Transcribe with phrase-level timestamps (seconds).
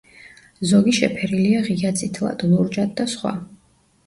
[0.69, 3.37] ზოგი შეფერილია ღია წითლად, ლურჯად და სხვა.